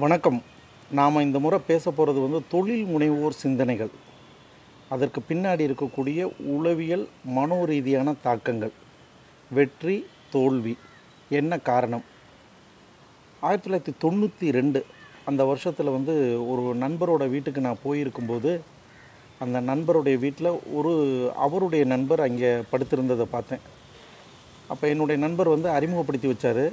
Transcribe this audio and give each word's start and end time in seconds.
வணக்கம். 0.00 0.38
நாம் 0.98 1.22
இந்த 1.24 1.38
முறை 1.44 1.56
பேச 1.70 1.84
போகிறது 1.90 2.20
வந்து 2.20 2.38
தொழில் 2.52 2.84
முனைவோர் 2.92 3.34
சிந்தனைகள். 3.40 3.90
அதற்கு 4.94 5.20
பின்னாடி 5.30 5.62
இருக்கக்கூடிய 5.68 6.20
உளவியல் 6.54 7.04
மனோரீதியான 7.36 8.14
தாக்கங்கள். 8.26 8.72
வெற்றி 9.50 9.96
தோல்வி 10.34 10.74
என்ன 11.38 11.58
காரணம்? 11.58 12.04
ஆயிரத்தி 13.40 13.66
தொள்ளாயிரத்தி 13.66 13.94
தொண்ணூற்றி 14.04 14.48
ரெண்டு 14.58 14.80
அந்த 15.24 15.44
வருஷத்தில் 15.50 15.94
வந்து 15.96 16.14
ஒரு 16.52 16.64
நண்பரோட 16.84 17.26
வீட்டுக்கு 17.34 17.66
நான் 17.66 17.84
போயிருக்கும்போது 17.84 18.52
அந்த 19.38 19.60
நண்பருடைய 19.70 20.18
வீட்டில் 20.24 20.50
ஒரு 20.78 20.94
அவருடைய 21.46 21.84
நண்பர் 21.94 22.22
அங்கே 22.28 22.52
படுத்திருந்ததை 22.72 23.28
பார்த்தேன். 23.36 23.62
அப்போ 24.68 24.86
என்னுடைய 24.88 25.18
நண்பர் 25.26 25.54
வந்து 25.56 25.70
அறிமுகப்படுத்தி 25.76 26.30
வச்சார். 26.32 26.64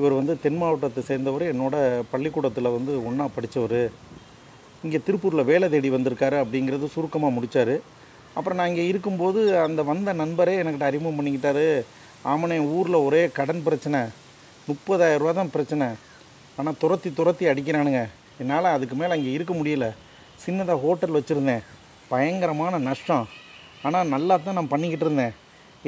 இவர் 0.00 0.18
வந்து 0.18 0.34
தென் 0.42 0.58
மாவட்டத்தை 0.60 1.02
சேர்ந்தவர். 1.08 1.44
என்னோட 1.52 1.76
பள்ளிக்கூடத்தில் 2.12 2.74
வந்து 2.76 2.92
ஒன்றா 3.08 3.24
படித்தவர் 3.36 3.80
இங்கே 4.84 4.98
திருப்பூரில் 5.06 5.48
வேலை 5.48 5.66
தேடி 5.72 5.88
வந்திருக்காரு 5.94 6.36
அப்படிங்கிறது 6.42 6.86
சுருக்கமாக 6.94 7.34
முடித்தார் 7.36 7.74
அப்புறம் 8.36 8.58
நான் 8.58 8.70
இங்கே 8.72 8.84
இருக்கும்போது 8.90 9.40
அந்த 9.64 9.80
வந்த 9.90 10.10
நண்பரே 10.20 10.54
எனக்கிட்ட 10.60 10.86
அறிமுகம் 10.90 11.18
பண்ணிக்கிட்டாரு. 11.18 11.66
ஆமனே 12.32 12.58
ஊரில் 12.76 13.04
ஒரே 13.06 13.22
கடன் 13.38 13.62
பிரச்சனை. 13.66 14.00
முப்பதாயிரம் 14.68 15.22
ரூபா 15.22 15.32
தான் 15.38 15.52
பிரச்சனை. 15.54 15.86
ஆனால் 16.58 16.78
துரத்தி 16.82 17.10
துரத்தி 17.18 17.44
அடிக்கிறானுங்க. 17.52 18.02
என்னால் 18.42 18.74
அதுக்கு 18.76 18.96
மேலே 19.00 19.12
அங்கே 19.16 19.32
இருக்க 19.36 19.52
முடியல. 19.60 19.86
சின்னதாக 20.44 20.82
ஹோட்டல் 20.84 21.16
வச்சுருந்தேன். 21.18 21.64
பயங்கரமான 22.12 22.80
நஷ்டம். 22.88 23.26
ஆனால் 23.88 24.12
நல்லா 24.14 24.36
தான் 24.46 24.58
நான் 24.58 24.72
பண்ணிக்கிட்டு 24.74 25.06
இருந்தேன். 25.06 25.34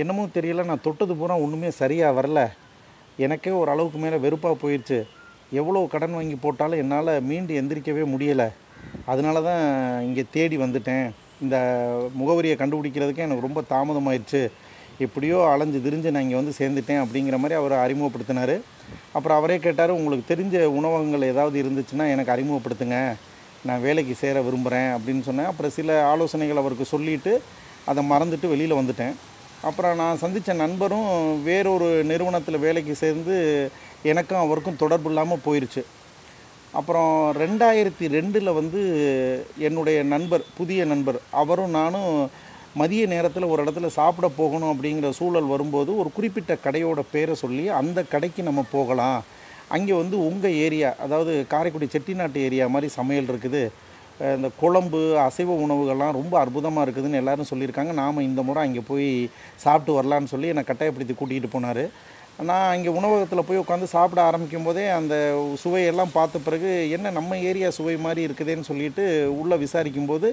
என்னமோ 0.03 0.23
தெரியல 0.37 0.65
நான் 0.71 0.85
தொட்டது 0.89 1.15
பூரா 1.21 1.37
ஒன்றுமே 1.45 1.71
சரியாக 1.83 2.17
வரல. 2.19 2.43
எனக்கே 3.17 3.51
ஒரு 3.51 3.71
அளவுக்கு 3.71 3.99
மேலே 3.99 4.17
வெறுப்பாக 4.17 4.57
போயிடுச்சு. 4.63 4.99
எவ்வளோ 5.51 5.89
கடன் 5.91 6.13
வாங்கி 6.13 6.35
போட்டாலும் 6.35 6.79
என்னால் 6.79 7.21
மீண்டு 7.21 7.61
எந்திரிக்கவே 7.61 8.05
முடியலை. 8.15 8.49
அதனால 9.07 9.43
தான் 9.43 9.65
இங்கே 10.03 10.25
தேடி 10.31 10.57
வந்துட்டேன். 10.57 11.11
இந்த 11.41 11.57
முகவரியை 12.21 12.57
கண்டுபிடிக்கிறதுக்கே 12.59 13.27
எனக்கு 13.27 13.47
ரொம்ப 13.49 13.63
தாமதமாயிடுச்சு. 13.71 14.51
எப்படியோ 14.99 15.49
அலைஞ்சு 15.53 15.79
திரிஞ்சு 15.79 16.11
நான் 16.11 16.23
இங்கே 16.23 16.41
வந்து 16.41 16.55
சேர்ந்துட்டேன் 16.59 17.03
அப்படிங்கிற 17.03 17.37
மாதிரி 17.39 17.55
அவர் 17.61 17.73
அறிமுகப்படுத்தினார். 17.73 18.61
அப்புறம் 19.13 19.39
அவரே 19.39 19.59
கேட்டார் 19.59 19.91
உங்களுக்கு 19.91 20.35
தெரிஞ்ச 20.35 20.65
உணவகங்கள் 20.65 21.23
ஏதாவது 21.23 21.63
இருந்துச்சுன்னா 21.63 22.07
எனக்கு 22.15 22.35
அறிமுகப்படுத்துங்க. 22.35 23.15
நான் 23.65 23.81
வேலைக்கு 23.81 24.15
சேர 24.15 24.43
விரும்புகிறேன். 24.43 24.91
அப்படின்னு 24.97 25.21
சொன்னேன். 25.21 25.47
அப்புறம் 25.47 25.71
சில 25.71 26.05
ஆலோசனைகள் 26.05 26.57
அவருக்கு 26.57 26.85
சொல்லிவிட்டு 26.85 27.43
அதை 27.85 28.11
மறந்துட்டு 28.11 28.49
வெளியில் 28.49 28.79
வந்துட்டேன். 28.81 29.15
அப்புறம் 29.69 29.99
நான் 30.03 30.21
சந்தித்த 30.23 30.55
நண்பரும் 30.63 31.11
வேறொரு 31.49 31.89
நிறுவனத்தில் 32.11 32.65
வேலைக்கு 32.67 32.95
சேர்ந்து 33.03 33.35
எனக்கும் 34.13 34.45
அவருக்கும் 34.45 34.81
தொடர்பு 34.83 35.11
இல்லாமல் 35.11 35.45
போயிடுச்சு 35.45 35.83
அப்புறம் 36.79 37.13
ரெண்டாயிரத்தி 37.43 38.07
ரெண்டில் 38.17 38.51
வந்து 38.59 38.81
என்னுடைய 39.69 39.99
நண்பர் 40.13 40.45
புதிய 40.59 40.85
நண்பர் 40.93 41.19
அவரும் 41.43 41.77
நானும் 41.81 42.09
மதிய 42.81 43.03
நேரத்தில் 43.13 43.51
ஒரு 43.53 43.61
இடத்துல 43.65 43.89
சாப்பிட 43.99 44.27
போகணும் 44.41 44.73
அப்படிங்கிற 44.73 45.09
சூழல் 45.19 45.53
வரும்போது 45.53 45.91
ஒரு 46.03 46.11
குறிப்பிட்ட 46.17 46.53
கடையோட 46.67 47.01
பேரை 47.15 47.35
சொல்லி 47.43 47.65
அந்த 47.81 47.99
கடைக்கு 48.13 48.43
நம்ம 48.49 48.63
போகலாம். 48.77 49.21
அங்கே 49.77 49.95
வந்து 50.03 50.17
உங்கள் 50.29 50.59
ஏரியா 50.67 50.91
அதாவது 51.05 51.33
காரைக்குடி 51.53 51.89
செட்டிநாட்டு 51.95 52.39
ஏரியா 52.47 52.67
மாதிரி 52.75 52.89
சமையல் 52.99 53.31
இருக்குது. 53.33 53.63
இந்த 54.37 54.49
குழம்பு 54.63 55.01
அசைவ 55.27 55.55
உணவுகள்லாம் 55.65 56.17
ரொம்ப 56.19 56.35
அற்புதமாக 56.41 56.85
இருக்குதுன்னு 56.87 57.21
எல்லோரும் 57.21 57.49
சொல்லியிருக்காங்க. 57.51 57.93
நாம் 58.03 58.27
இந்த 58.29 58.41
முறை 58.49 58.61
அங்கே 58.67 58.83
போய் 58.91 59.09
சாப்பிட்டு 59.65 59.97
வரலான்னு 59.99 60.33
சொல்லி 60.33 60.51
என்னை 60.53 60.65
கட்டாயப்படுத்தி 60.69 61.15
கூட்டிகிட்டு 61.21 61.51
போனார். 61.55 61.85
நான் 62.49 62.75
இங்கே 62.77 62.93
உணவகத்தில் 62.99 63.47
போய் 63.49 63.63
உட்காந்து 63.63 63.87
சாப்பிட 63.95 64.21
ஆரம்பிக்கும் 64.29 64.69
போதே 64.69 64.85
அந்த 64.99 65.15
சுவையெல்லாம் 65.63 66.15
பார்த்த 66.19 66.45
பிறகு 66.47 66.71
என்ன 66.97 67.13
நம்ம 67.19 67.39
ஏரியா 67.51 67.71
சுவை 67.79 67.97
மாதிரி 68.07 68.23
இருக்குதுன்னு 68.29 68.69
சொல்லிட்டு 68.71 69.05
உள்ளே 69.41 69.59
விசாரிக்கும்போது 69.65 70.31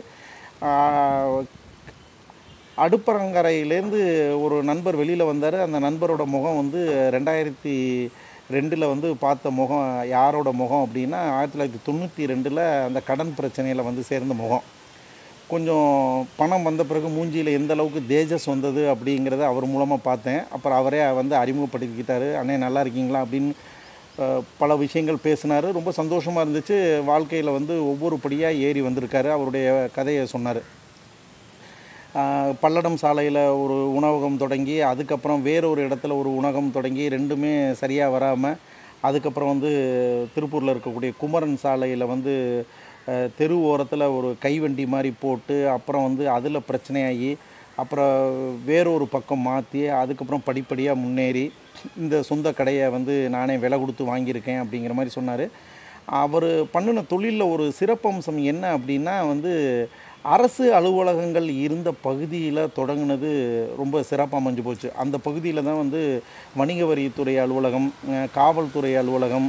அடுப்பரங்கரையிலேருந்து 2.85 4.01
ஒரு 4.45 4.57
நண்பர் 4.69 4.99
வெளியில் 5.01 5.29
வந்தார். 5.29 5.57
அந்த 5.65 5.77
நண்பரோட 5.85 6.23
முகம் 6.35 6.59
வந்து 6.61 6.81
ரெண்டாயிரத்தி 7.15 7.75
ரெண்டில் 8.53 8.91
வந்து 8.91 9.15
பார்த்த 9.15 9.49
முகம் 9.49 9.87
யாரோட 10.07 10.51
முகம் 10.51 10.83
அப்படின்னா 10.85 11.19
ஆயிரத்தி 11.37 11.55
தொள்ளாயிரத்தி 11.55 11.81
தொண்ணூற்றி 11.87 12.23
ரெண்டில் 12.31 12.61
அந்த 12.85 12.99
கடன் 13.09 13.33
பிரச்சனையில் 13.39 13.87
வந்து 13.89 14.03
சேர்ந்த 14.03 14.33
முகம். 14.33 14.63
கொஞ்சம் 15.51 15.91
பணம் 16.39 16.65
வந்த 16.67 16.83
பிறகு 16.83 17.07
மூஞ்சியில் 17.07 17.51
எந்த 17.59 17.73
அளவுக்கு 17.73 18.01
தேஜஸ் 18.13 18.47
வந்தது 18.53 18.81
அப்படிங்கிறத 18.93 19.43
அவர் 19.51 19.65
மூலமாக 19.73 20.01
பார்த்தேன். 20.09 20.41
அப்புறம் 20.55 20.77
அவரே 20.77 21.01
வந்து 21.19 21.35
அறிமுகப்படுத்திக்கிட்டார். 21.41 22.27
அண்ணே 22.41 22.57
நல்லா 22.65 22.81
இருக்கீங்களா? 22.85 23.21
அப்படின்னு 23.25 23.53
பல 24.61 24.75
விஷயங்கள் 24.75 25.23
பேசினார். 25.27 25.67
ரொம்ப 25.77 25.91
சந்தோஷமாக 25.91 26.45
இருந்துச்சு. 26.45 26.77
வாழ்க்கையில் 27.03 27.55
வந்து 27.57 27.75
ஒவ்வொரு 27.91 28.17
படியாக 28.25 28.61
ஏறி 28.67 28.81
வந்திருக்காரு. 28.81 29.29
அவருடைய 29.37 29.89
கதையை 29.97 30.25
சொன்னார். 30.35 30.61
பல்லடம் 32.61 32.95
சாலையில் 32.95 33.41
ஒரு 33.63 33.75
உணவகம் 33.93 34.37
தொடங்கி 34.37 34.81
அதுக்கப்புறம் 34.81 35.41
வேறொரு 35.41 35.87
இடத்துல 35.87 36.17
ஒரு 36.17 36.35
உணவகம் 36.35 36.71
தொடங்கி 36.71 37.09
ரெண்டுமே 37.09 37.71
சரியாக 37.71 38.11
வராமல் 38.11 38.57
அதுக்கப்புறம் 39.01 39.49
வந்து 39.49 39.71
திருப்பூரில் 40.33 40.73
இருக்கக்கூடிய 40.73 41.11
குமரன் 41.17 41.57
சாலையில் 41.57 42.05
வந்து 42.05 42.33
தெரு 43.37 43.55
ஓரத்தில் 43.61 44.01
ஒரு 44.01 44.35
கைவண்டி 44.39 44.85
மாதிரி 44.85 45.13
போட்டு 45.19 45.69
அப்புறம் 45.69 46.03
வந்து 46.03 46.29
அதில் 46.29 46.67
பிரச்சனையாகி 46.69 47.31
அப்புறம் 47.75 48.13
வேறொரு 48.65 49.07
பக்கம் 49.07 49.39
மாற்றி 49.39 49.87
அதுக்கப்புறம் 49.87 50.45
படிப்படியாக 50.45 50.99
முன்னேறி 50.99 51.51
இந்த 51.97 52.21
சொந்த 52.21 52.51
கடையை 52.51 52.89
வந்து 52.89 53.13
நானே 53.29 53.57
விலை 53.57 53.79
கொடுத்து 53.79 54.03
வாங்கியிருக்கேன் 54.05 54.61
அப்படிங்கிற 54.63 54.93
மாதிரி 54.93 55.09
சொன்னார். 55.09 55.45
அவர் 56.05 56.67
பண்ணின 56.71 57.01
தொழிலில் 57.01 57.41
ஒரு 57.41 57.73
சிறப்பம்சம் 57.79 58.43
என்ன 58.43 58.77
அப்படின்னா 58.77 59.27
வந்து 59.27 59.51
அரசு 60.25 60.65
அலுவலகங்கள் 60.77 61.47
இருந்த 61.65 61.89
பகுதியில் 62.05 62.61
தொடங்கினது 62.77 63.29
ரொம்ப 63.81 64.01
சிறப்பாக 64.09 64.41
அமைஞ்சு 64.41 64.63
போச்சு. 64.65 64.87
அந்த 65.03 65.15
பகுதியில் 65.27 65.67
தான் 65.67 65.81
வந்து 65.83 66.01
வணிக 66.59 66.85
வரித்துறை 66.89 67.35
அலுவலகம் 67.43 67.87
காவல்துறை 68.37 68.91
அலுவலகம் 69.01 69.47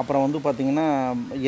அப்புறம் 0.00 0.24
வந்து 0.24 0.38
பார்த்திங்கன்னா 0.44 0.86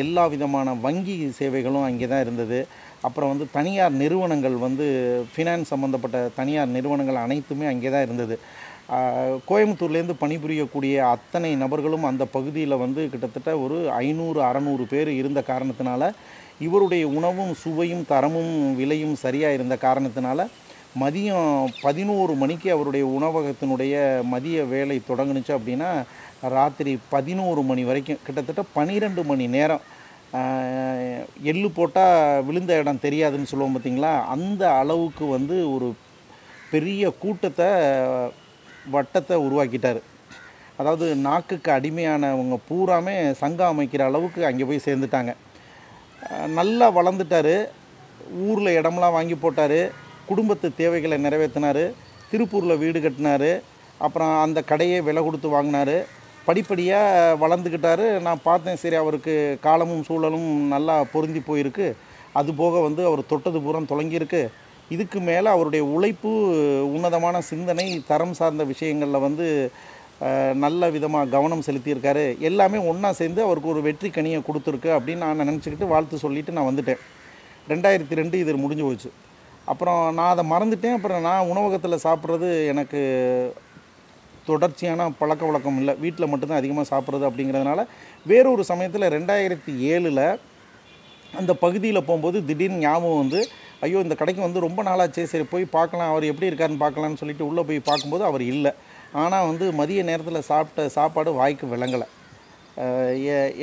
எல்லா 0.03 0.23
விதமான 0.33 0.73
வங்கி 0.85 1.15
சேவைகளும் 1.39 1.87
அங்கே 1.87 2.07
தான் 2.11 2.23
இருந்தது. 2.25 2.59
அப்புறம் 3.07 3.31
வந்து 3.33 3.45
தனியார் 3.55 3.95
நிறுவனங்கள் 4.03 4.57
வந்து 4.65 4.85
ஃபினான்ஸ் 5.31 5.71
சம்மந்தப்பட்ட 5.73 6.19
தனியார் 6.39 6.75
நிறுவனங்கள் 6.77 7.23
அனைத்துமே 7.25 7.65
அங்கே 7.71 7.89
தான் 7.95 8.05
இருந்தது. 8.07 8.37
கோயம்புத்தூர்லேருந்து 9.49 10.15
பணிபுரியக்கூடிய 10.23 10.95
அத்தனை 11.15 11.51
நபர்களும் 11.63 12.07
அந்த 12.09 12.23
பகுதியில் 12.35 12.81
வந்து 12.83 13.03
கிட்டத்தட்ட 13.13 13.51
ஒரு 13.65 13.77
ஐநூறு 14.05 14.39
அறநூறு 14.49 14.83
பேர் 14.91 15.11
இருந்த 15.21 15.39
காரணத்தினால 15.51 16.11
இவருடைய 16.65 17.05
உணவும் 17.17 17.53
சுவையும் 17.63 18.05
தரமும் 18.11 18.53
விலையும் 18.79 19.15
சரியாக 19.23 19.57
இருந்த 19.57 19.75
காரணத்தினால 19.87 20.45
மதியம் 21.01 21.49
பதினோரு 21.85 22.33
மணிக்கு 22.41 22.67
அவருடைய 22.75 23.05
உணவகத்தினுடைய 23.17 23.95
மதிய 24.33 24.57
வேலை 24.73 24.97
தொடங்குனுச்சு 25.09 25.51
அப்படின்னா 25.57 25.89
ராத்திரி 26.55 26.93
பதினோரு 27.13 27.61
மணி 27.69 27.83
வரைக்கும் 27.89 28.23
கிட்டத்தட்ட 28.25 28.63
பன்னிரெண்டு 28.77 29.21
மணி 29.31 29.45
நேரம் 29.55 29.83
எள்ளு 31.51 31.69
போட்டால் 31.77 32.43
விழுந்த 32.47 32.71
இடம் 32.81 33.03
தெரியாதுன்னு 33.05 33.51
சொல்லுவோம் 33.51 33.75
பார்த்தீங்களா 33.75 34.13
அந்த 34.35 34.63
அளவுக்கு 34.81 35.25
வந்து 35.35 35.57
ஒரு 35.75 35.87
பெரிய 36.71 37.09
கூட்டத்தை 37.23 37.69
வட்டத்தை 38.95 39.35
உருவாக்கிட்டார். 39.47 39.99
அதாவது 40.79 41.05
நாக்குக்கு 41.27 41.69
அடிமையானவங்க 41.77 42.57
பூராமே 42.69 43.15
சங்கம் 43.41 43.71
அமைக்கிற 43.73 44.03
அளவுக்கு 44.09 44.41
அங்கே 44.49 44.65
போய் 44.69 44.85
சேர்ந்துட்டாங்க. 44.87 45.33
நல்லா 46.59 46.87
வளர்ந்துட்டார். 46.97 47.55
ஊரில் 48.49 48.77
இடம்லாம் 48.79 49.15
வாங்கி 49.17 49.35
போட்டார். 49.35 49.79
குடும்பத்து 50.29 50.67
தேவைகளை 50.81 51.17
நிறைவேற்றினார் 51.25 51.83
திருப்பூரில் 52.31 52.81
வீடு 52.83 52.99
கட்டினார். 53.01 53.49
அப்புறம் 54.05 54.33
அந்த 54.45 54.59
கடையை 54.71 54.99
விலை 55.07 55.21
கொடுத்து 55.23 55.49
வாங்கினார். 55.55 55.95
படிப்படியாக 56.47 57.37
வளர்ந்துக்கிட்டாரு 57.43 58.05
நான் 58.25 58.45
பார்த்தேன் 58.47 58.81
சரி 58.81 58.95
அவருக்கு 58.95 59.35
காலமும் 59.61 60.03
சூழலும் 60.07 60.49
நல்லா 60.73 60.95
பொருந்தி 61.13 61.41
போயிருக்கு. 61.47 61.87
அது 62.39 62.53
போக 62.61 62.79
வந்து 62.87 63.01
அவர் 63.09 63.29
தொட்டது 63.31 63.59
பூரம் 63.65 63.91
தொடங்கியிருக்கு. 63.91 64.41
இதுக்கு 64.95 65.19
மேலே 65.29 65.47
அவருடைய 65.53 65.83
உழைப்பு 65.95 66.31
உன்னதமான 66.95 67.35
சிந்தனை 67.51 67.85
தரம் 68.11 68.35
சார்ந்த 68.39 68.63
விஷயங்களில் 68.71 69.25
வந்து 69.27 69.47
நல்ல 70.63 70.89
விதமாக 70.95 71.31
கவனம் 71.35 71.63
செலுத்தியிருக்காரு. 71.67 72.23
எல்லாமே 72.49 72.77
ஒன்றா 72.91 73.09
சேர்ந்து 73.19 73.41
அவருக்கு 73.47 73.71
ஒரு 73.73 73.81
வெற்றி 73.87 74.09
கனியை 74.17 74.39
கொடுத்துருக்கு 74.47 74.89
அப்படின்னு 74.97 75.23
நான் 75.25 75.49
நினச்சிக்கிட்டு 75.49 75.91
வாழ்த்து 75.93 76.23
சொல்லிவிட்டு 76.23 76.55
நான் 76.57 76.69
வந்துட்டேன். 76.69 77.01
ரெண்டாயிரத்தி 77.71 78.19
ரெண்டு 78.19 78.39
இது 78.43 78.57
முடிஞ்சு 78.63 78.85
போச்சு. 78.87 79.09
அப்புறம் 79.71 80.01
நான் 80.17 80.33
அதை 80.33 80.43
மறந்துட்டேன். 80.53 80.97
அப்புறம் 80.97 81.25
நான் 81.29 81.49
உணவகத்தில் 81.51 82.03
சாப்பிட்றது 82.07 82.49
எனக்கு 82.71 83.01
தொடர்ச்சியான 84.49 85.09
பழக்க 85.19 85.43
வழக்கம் 85.49 85.77
இல்லை. 85.81 85.93
வீட்டில் 86.05 86.31
மட்டும்தான் 86.31 86.61
அதிகமாக 86.61 86.87
சாப்பிட்றது 86.93 87.27
அப்படிங்கிறதுனால 87.29 87.83
வேறொரு 88.31 88.63
சமயத்தில் 88.71 89.11
ரெண்டாயிரத்தி 89.17 89.73
ஏழில் 89.93 90.25
அந்த 91.39 91.51
பகுதியில் 91.63 92.05
போகும்போது 92.07 92.37
திடீர்னு 92.49 92.83
ஞாபகம் 92.87 93.21
வந்து 93.23 93.39
ஐயோ 93.85 94.01
இந்த 94.05 94.15
கடைக்கு 94.19 94.41
வந்து 94.45 94.65
ரொம்ப 94.65 94.79
நாளாச்சே 94.89 95.23
சரி 95.31 95.45
போய் 95.53 95.73
பார்க்கலாம். 95.77 96.11
அவர் 96.11 96.29
எப்படி 96.31 96.49
இருக்காருன்னு 96.49 96.83
பார்க்கலான்னு 96.83 97.21
சொல்லிட்டு 97.21 97.47
உள்ளே 97.49 97.63
போய் 97.69 97.87
பார்க்கும்போது 97.89 98.23
அவர் 98.29 98.43
இல்லை. 98.53 98.71
ஆனால் 99.23 99.47
வந்து 99.49 99.65
மதிய 99.79 100.03
நேரத்தில் 100.09 100.47
சாப்பிட்ட 100.51 100.89
சாப்பாடு 100.97 101.31
வாய்க்கு 101.39 101.65
விளங்கலை. 101.73 102.07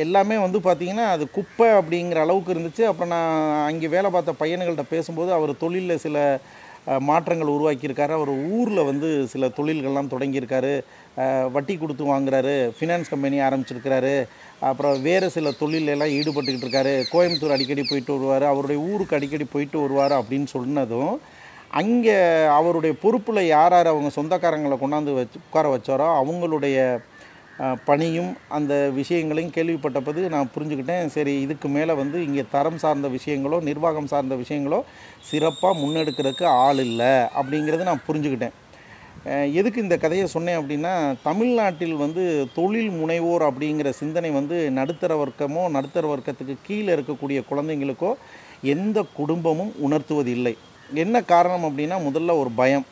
எல்லாமே 0.04 0.36
வந்து 0.44 0.58
பார்த்திங்கன்னா 0.66 1.06
அது 1.14 1.24
குப்பை 1.36 1.68
அப்படிங்கிற 1.78 2.20
அளவுக்கு 2.24 2.54
இருந்துச்சு. 2.54 2.82
அப்புறம் 2.90 3.12
நான் 3.14 3.38
அங்கே 3.68 3.88
வேலை 3.94 4.10
பார்த்த 4.10 4.40
பையன்கள்ட்ட 4.42 4.84
பேசும்போது 4.92 5.30
அவர் 5.38 5.60
தொழிலில் 5.64 6.02
சில 6.04 6.16
மாற்றங்கள் 7.08 7.52
உருவாக்கியிருக்காரு. 7.54 8.12
அவர் 8.18 8.30
ஊரில் 8.58 8.88
வந்து 8.88 9.08
சில 9.32 9.48
தொழில்கள்லாம் 9.58 10.12
தொடங்கியிருக்காரு. 10.14 10.72
வட்டி 11.56 11.74
கொடுத்து 11.82 12.04
வாங்குறாரு. 12.12 12.54
ஃபினான்ஸ் 12.76 13.12
கம்பெனி 13.12 13.36
ஆரம்பிச்சிருக்கிறாரு. 13.48 14.14
அப்புறம் 14.70 14.96
வேறு 15.08 15.28
சில 15.36 15.52
தொழிலெல்லாம் 15.60 16.14
ஈடுபட்டுக்கிட்டு 16.18 16.66
இருக்காரு. 16.66 16.94
கோயம்புத்தூர் 17.12 17.56
அடிக்கடி 17.56 17.84
போயிட்டு 17.90 18.16
வருவார். 18.16 18.46
அவருடைய 18.52 18.80
ஊருக்கு 18.90 19.16
அடிக்கடி 19.18 19.46
போயிட்டு 19.54 19.78
வருவார் 19.84 20.14
அப்படின்னு 20.20 20.50
சொன்னதும் 20.56 21.14
அங்கே 21.80 22.16
அவருடைய 22.56 22.92
பொறுப்பில் 23.02 23.48
யார் 23.54 23.74
யார் 23.74 23.88
அவங்க 23.90 24.08
சொந்தக்காரங்களை 24.16 24.76
கொண்டாந்து 24.80 25.12
வச்சு 25.18 25.38
உட்கார 25.44 25.66
வச்சாரோ 25.74 26.06
அவங்களுடைய 26.20 26.76
பணியும் 27.88 28.32
அந்த 28.56 28.72
விஷயங்களையும் 28.98 29.54
கேள்விப்பட்டபோது 29.56 30.20
நான் 30.34 30.50
புரிஞ்சுக்கிட்டேன். 30.54 31.10
சரி 31.14 31.32
இதுக்கு 31.44 31.68
மேலே 31.76 31.92
வந்து 32.00 32.18
இங்கே 32.26 32.44
தரம் 32.54 32.80
சார்ந்த 32.82 33.08
விஷயங்களோ 33.16 33.58
நிர்வாகம் 33.68 34.10
சார்ந்த 34.12 34.36
விஷயங்களோ 34.42 34.80
சிறப்பாக 35.28 35.80
முன்னெடுக்கிறதுக்கு 35.82 36.46
ஆள் 36.64 36.82
இல்லை 36.88 37.12
அப்படிங்கிறது 37.40 37.88
நான் 37.90 38.06
புரிஞ்சுக்கிட்டேன். 38.08 38.56
எதுக்கு 39.60 39.78
இந்த 39.84 39.96
கதையை 40.04 40.26
சொன்னேன் 40.34 40.58
அப்படின்னா 40.60 40.92
தமிழ்நாட்டில் 41.28 41.96
வந்து 42.04 42.22
தொழில் 42.58 42.92
முனைவோர் 43.00 43.44
அப்படிங்கிற 43.48 43.88
சிந்தனை 44.00 44.32
வந்து 44.38 44.58
நடுத்தர 44.78 45.14
வர்க்கமோ 45.22 45.64
நடுத்தர 45.76 46.06
வர்க்கத்துக்கு 46.12 46.56
கீழே 46.68 46.90
இருக்கக்கூடிய 46.96 47.40
குழந்தைங்களுக்கோ 47.50 48.12
எந்த 48.74 48.98
குடும்பமும் 49.20 49.72
உணர்த்துவதில்லை. 49.86 50.54
என்ன 50.94 51.22
காரணம் 51.22 51.64
அப்படின்னா 51.64 51.96
முதல்ல 52.08 52.36
ஒரு 52.38 52.50
பயம். 52.56 52.86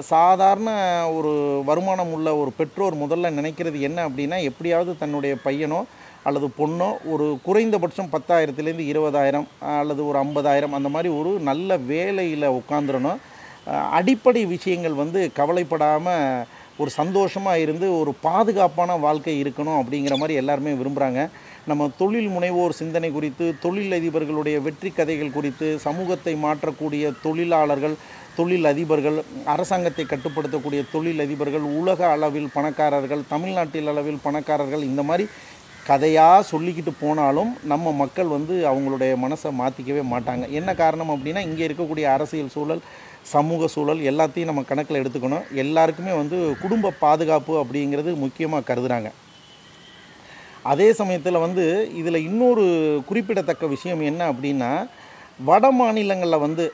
சாதாரண 0.00 0.70
ஒரு 1.12 1.62
வருமானம் 1.64 2.12
உள்ள 2.12 2.36
ஒரு 2.36 2.50
பெற்றோர் 2.56 2.94
முதல்ல 2.94 3.30
நினைக்கிறது 3.30 3.80
என்ன 3.80 4.08
அப்படின்னா 4.08 4.42
எப்படியாவது 4.42 4.98
தன்னுடைய 4.98 5.34
பையனோ 5.44 5.84
அல்லது 6.22 6.48
பொண்ணோ 6.58 6.88
ஒரு 7.04 7.38
குறைந்தபட்சம் 7.42 8.12
பத்தாயிரத்துலேருந்து 8.12 8.86
இருபதாயிரம் 8.92 9.46
அல்லது 9.60 10.06
ஒரு 10.06 10.18
ஐம்பதாயிரம் 10.18 10.70
அந்த 10.70 10.88
மாதிரி 10.88 11.14
ஒரு 11.14 11.30
நல்ல 11.40 11.76
வேலையில் 11.76 12.54
உட்காந்துடணும் 12.60 13.20
அடிப்படை 13.90 14.46
விஷயங்கள் 14.46 14.92
வந்து 14.92 15.30
கவலைப்படாமல் 15.34 16.44
ஒரு 16.76 16.90
சந்தோஷமாக 16.90 17.60
இருந்து 17.60 17.86
ஒரு 18.00 18.12
பாதுகாப்பான 18.22 18.96
வாழ்க்கை 18.96 19.34
இருக்கணும் 19.42 19.78
அப்படிங்கிற 19.80 20.16
மாதிரி 20.16 20.34
எல்லாருமே 20.34 20.72
விரும்புகிறாங்க 20.72 21.22
நம்ம 21.66 21.88
தொழில் 21.98 22.28
முனைவோர் 22.28 22.78
சிந்தனை 22.78 23.10
குறித்து 23.12 23.44
தொழில் 23.60 23.94
அதிபர்களுடைய 23.98 24.56
வெற்றி 24.62 24.90
கதைகள் 24.90 25.36
குறித்து 25.36 25.68
சமூகத்தை 25.78 26.34
மாற்றக்கூடிய 26.36 27.12
தொழிலாளர்கள் 27.22 27.96
தொழில் 28.36 28.64
அதிபர்கள் 28.64 29.18
அரசாங்கத்தை 29.44 30.04
கட்டுப்படுத்தக்கூடிய 30.06 30.80
தொழில் 30.92 31.22
அதிபர்கள் 31.24 31.66
உலக 31.80 32.00
அளவில் 32.06 32.52
பணக்காரர்கள் 32.54 33.22
தமிழ்நாட்டில் 33.28 33.86
அளவில் 33.86 34.24
பணக்காரர்கள் 34.24 34.82
இந்த 34.82 35.02
மாதிரி 35.02 35.26
கதையாக 35.86 36.44
சொல்லிக்கிட்டு 36.50 36.92
போனாலும் 37.00 37.50
நம்ம 37.72 37.92
மக்கள் 37.92 38.26
வந்து 38.26 38.54
அவங்களுடைய 38.70 39.12
மனசை 39.24 39.50
மாற்றிக்கவே 39.58 40.02
மாட்டாங்க. 40.12 40.44
என்ன 40.58 40.70
காரணம் 40.74 41.12
அப்படின்னா 41.14 41.42
இங்கே 41.48 41.66
இருக்கக்கூடிய 41.68 42.06
அரசியல் 42.12 42.54
சூழல் 42.54 42.82
சமூக 43.32 43.68
சூழல் 43.74 44.00
எல்லாத்தையும் 44.10 44.50
நம்ம 44.50 44.62
கணக்கில் 44.70 45.00
எடுத்துக்கணும். 45.00 45.44
எல்லாருக்குமே 45.62 46.12
வந்து 46.20 46.38
குடும்ப 46.62 46.94
பாதுகாப்பு 47.04 47.52
அப்படிங்கிறது 47.62 48.10
முக்கியமாக 48.24 48.66
கருதுகிறாங்க 48.68 49.10
அதே 50.72 50.88
சமயத்தில் 50.98 51.44
வந்து 51.44 51.64
இதில் 52.00 52.24
இன்னொரு 52.28 52.64
குறிப்பிடத்தக்க 53.08 53.66
விஷயம் 53.74 54.02
என்ன 54.10 54.22
அப்படின்னா 54.32 54.70
வட 55.48 55.70
மாநிலங்களில் 55.78 56.44
வந்து 56.44 56.64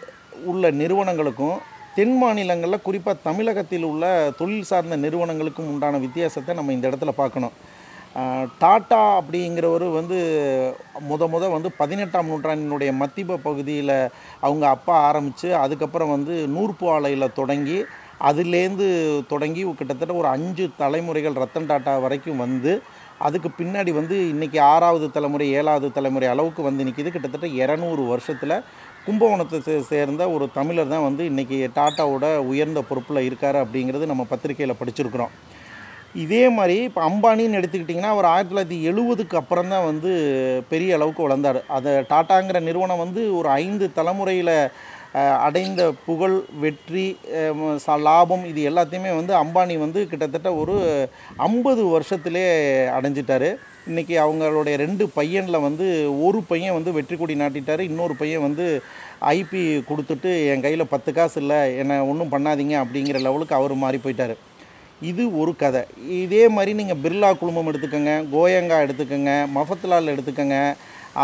உள்ள 0.50 0.64
நிறுவனங்களுக்கும் 0.81 1.58
தென் 1.97 2.17
மாநிலங்களில் 2.23 2.85
குறிப்பாக 2.87 3.25
தமிழகத்தில் 3.29 3.87
உள்ள 3.91 4.05
தொழில் 4.41 4.69
சார்ந்த 4.70 4.97
நிறுவனங்களுக்கும் 5.05 5.70
உண்டான 5.73 5.99
வித்தியாசத்தை 6.05 6.55
நம்ம 6.58 6.73
இந்த 6.76 6.87
இடத்துல 6.91 7.12
பார்க்கணும். 7.20 7.55
டாட்டா 8.61 9.01
அப்படிங்கிறவர் 9.19 9.85
வந்து 9.91 10.17
முத 11.01 11.27
முத 11.27 11.45
வந்து 11.51 11.71
பதினெட்டாம் 11.79 12.31
நூற்றாண்டினுடைய 12.31 12.91
மத்திய 12.93 13.37
பகுதியில் 13.45 13.97
அவங்க 14.41 14.65
அப்பா 14.69 14.95
ஆரம்பித்து 15.09 15.49
அதுக்கப்புறம் 15.55 16.11
வந்து 16.11 16.37
நூற்பு 16.49 16.87
ஆலையில் 16.87 17.35
தொடங்கி 17.35 17.79
அதுலேருந்து 18.21 18.87
தொடங்கி 19.29 19.62
கிட்டத்தட்ட 19.77 20.15
ஒரு 20.15 20.29
அஞ்சு 20.29 20.65
தலைமுறைகள் 20.79 21.39
ரத்தன் 21.43 21.71
டாட்டா 21.71 21.95
வரைக்கும் 22.01 22.43
வந்து 22.47 22.73
அதுக்கு 23.21 23.49
பின்னாடி 23.51 23.91
வந்து 23.91 24.17
இன்றைக்கி 24.33 24.59
ஆறாவது 24.73 25.07
தலைமுறை 25.11 25.47
ஏழாவது 25.51 25.89
தலைமுறை 25.93 26.29
அளவுக்கு 26.29 26.62
வந்து 26.62 26.87
நிற்கிது 26.89 27.11
கிட்டத்தட்ட 27.11 27.49
இரநூறு 27.62 28.03
வருஷத்தில் 28.07 28.55
கும்பகோணத்தை 29.07 29.77
சேர்ந்த 29.93 30.23
ஒரு 30.31 30.47
தமிழர் 30.59 30.93
தான் 30.95 31.07
வந்து 31.09 31.25
இன்றைக்கி 31.31 31.59
டாட்டாவோட 31.79 32.27
உயர்ந்த 32.53 32.83
பொறுப்பில் 32.89 33.27
இருக்கார் 33.27 33.59
அப்படிங்கிறது 33.62 34.07
நம்ம 34.07 34.27
பத்திரிக்கையில் 34.31 34.81
படிச்சிருக்கிறோம். 34.81 35.35
இதே 36.15 36.45
மாதிரி 36.59 36.77
இப்போ 36.87 37.01
அம்பானின்னு 37.09 37.59
எடுத்துக்கிட்டிங்கன்னா 37.59 38.12
அவர் 38.15 38.31
ஆயிரத்தி 38.31 38.53
தொள்ளாயிரத்தி 38.53 38.79
எழுபதுக்கு 38.91 39.37
அப்புறம் 39.41 39.73
தான் 39.73 39.89
வந்து 39.91 40.12
பெரிய 40.71 40.97
அளவுக்கு 40.97 41.27
வளர்ந்தார். 41.27 41.59
அதை 41.77 41.93
டாட்டாங்கிற 42.12 42.61
நிறுவனம் 42.69 43.03
வந்து 43.05 43.23
ஒரு 43.41 43.49
ஐந்து 43.65 43.87
தலைமுறையில் 43.99 44.55
அடைந்த 45.47 45.83
புகழ் 46.07 46.35
வெற்றி 46.65 47.07
லாபம் 48.07 48.45
இது 48.51 48.61
எல்லாத்தையுமே 48.71 49.12
வந்து 49.21 49.33
அம்பானி 49.43 49.77
வந்து 49.85 50.01
கிட்டத்தட்ட 50.11 50.51
ஒரு 50.62 50.75
ஐம்பது 51.47 51.85
வருஷத்திலே 51.95 52.45
அடைஞ்சிட்டாரு. 52.97 53.49
இன்றைக்கி 53.91 54.15
அவங்களுடைய 54.25 54.75
ரெண்டு 54.85 55.05
பையனில் 55.17 55.65
வந்து 55.69 55.87
ஒரு 56.27 56.41
பையன் 56.51 56.77
வந்து 56.79 56.93
வெற்றி 56.99 57.17
கொடி 57.17 57.37
நாட்டிட்டார். 57.43 57.83
இன்னொரு 57.91 58.17
பையன் 58.21 58.47
வந்து 58.49 58.67
ஐபி 59.35 59.62
கொடுத்துட்டு 59.91 60.33
என் 60.53 60.65
கையில் 60.67 60.93
பத்து 60.95 61.12
காசு 61.19 61.39
இல்லை 61.43 61.61
என்னை 61.83 61.99
ஒன்றும் 62.12 62.33
பண்ணாதீங்க 62.37 62.77
அப்படிங்கிற 62.85 63.21
லெவலுக்கு 63.27 63.59
அவர் 63.61 63.83
மாறி 63.85 64.01
போயிட்டார். 64.07 64.37
இது 65.08 65.23
ஒரு 65.41 65.52
கதை. 65.61 65.82
இதே 66.23 66.43
மாதிரி 66.55 66.73
நீங்கள் 66.79 66.99
பிர்லா 67.05 67.29
குழுமம் 67.41 67.69
எடுத்துக்கோங்க 67.70 68.14
கோயங்கா 68.32 68.79
எடுத்துக்கோங்க 68.85 69.32
மஃபத்லால் 69.56 70.12
எடுத்துக்கோங்க 70.14 70.56